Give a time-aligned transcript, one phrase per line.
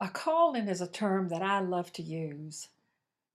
[0.00, 2.68] A calling is a term that I love to use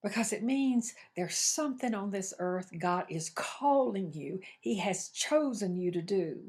[0.04, 5.76] because it means there's something on this earth God is calling you, He has chosen
[5.78, 6.40] you to do.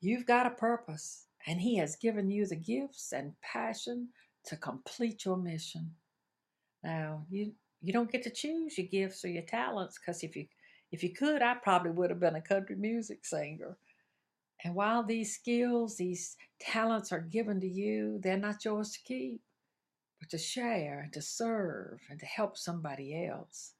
[0.00, 4.08] You've got a purpose, and He has given you the gifts and passion
[4.44, 5.90] to complete your mission.
[6.82, 7.52] Now, you
[7.82, 10.46] you don't get to choose your gifts or your talents because if you
[10.92, 13.76] if you could, I probably would have been a country music singer.
[14.64, 19.40] And while these skills, these talents are given to you, they're not yours to keep,
[20.18, 23.72] but to share and to serve and to help somebody else.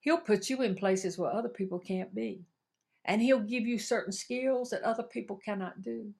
[0.00, 2.44] He'll put you in places where other people can't be.
[3.06, 6.12] And he'll give you certain skills that other people cannot do.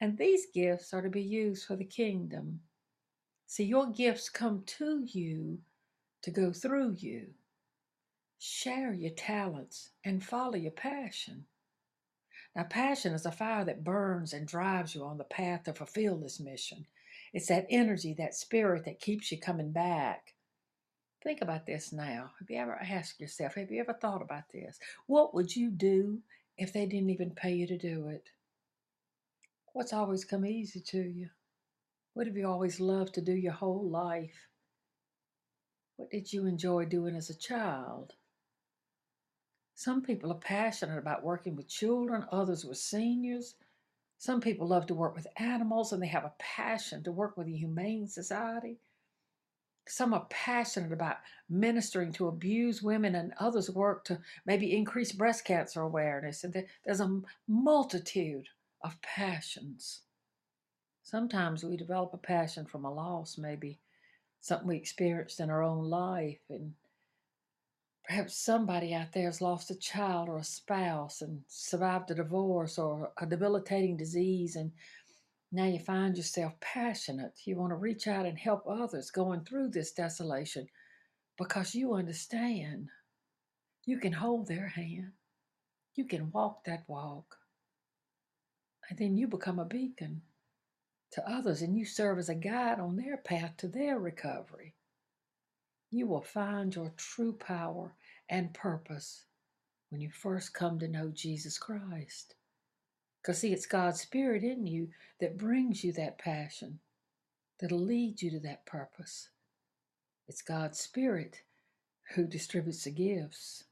[0.00, 2.60] And these gifts are to be used for the kingdom.
[3.46, 5.58] See, your gifts come to you
[6.22, 7.28] to go through you.
[8.38, 11.44] Share your talents and follow your passion.
[12.54, 16.18] Now, passion is a fire that burns and drives you on the path to fulfill
[16.18, 16.86] this mission.
[17.32, 20.34] It's that energy, that spirit that keeps you coming back.
[21.22, 22.32] Think about this now.
[22.38, 24.78] Have you ever asked yourself, have you ever thought about this?
[25.06, 26.18] What would you do
[26.58, 28.30] if they didn't even pay you to do it?
[29.72, 31.30] What's always come easy to you?
[32.12, 34.48] What have you always loved to do your whole life?
[35.96, 38.12] What did you enjoy doing as a child?
[39.74, 43.54] Some people are passionate about working with children, others with seniors.
[44.18, 47.46] Some people love to work with animals and they have a passion to work with
[47.46, 48.78] the Humane Society.
[49.88, 51.16] Some are passionate about
[51.48, 56.44] ministering to abused women, and others work to maybe increase breast cancer awareness.
[56.44, 58.46] And there's a multitude
[58.82, 60.02] of passions.
[61.02, 63.80] Sometimes we develop a passion from a loss, maybe
[64.40, 66.74] something we experienced in our own life, and
[68.04, 72.78] Perhaps somebody out there has lost a child or a spouse and survived a divorce
[72.78, 74.72] or a debilitating disease, and
[75.52, 77.40] now you find yourself passionate.
[77.44, 80.66] You want to reach out and help others going through this desolation
[81.38, 82.88] because you understand
[83.84, 85.12] you can hold their hand,
[85.94, 87.38] you can walk that walk,
[88.88, 90.22] and then you become a beacon
[91.12, 94.74] to others and you serve as a guide on their path to their recovery
[95.92, 97.94] you will find your true power
[98.28, 99.26] and purpose
[99.90, 102.34] when you first come to know Jesus Christ.
[103.20, 104.88] Because, see, it's God's Spirit in you
[105.20, 106.80] that brings you that passion,
[107.60, 109.28] that'll lead you to that purpose.
[110.26, 111.42] It's God's Spirit
[112.14, 113.64] who distributes the gifts.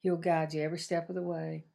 [0.00, 1.66] He'll guide you every step of the way.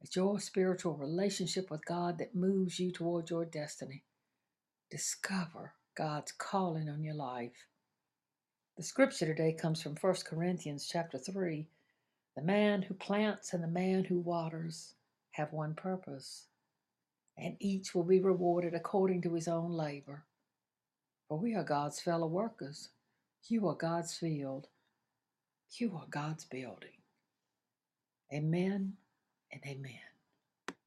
[0.00, 4.02] It's your spiritual relationship with God that moves you toward your destiny.
[4.90, 7.66] Discover God's calling on your life.
[8.78, 11.66] The scripture today comes from 1 Corinthians chapter 3.
[12.36, 14.94] The man who plants and the man who waters
[15.32, 16.46] have one purpose,
[17.36, 20.26] and each will be rewarded according to his own labor.
[21.26, 22.90] For we are God's fellow workers.
[23.48, 24.68] You are God's field.
[25.72, 27.02] You are God's building.
[28.32, 28.92] Amen
[29.50, 30.17] and amen.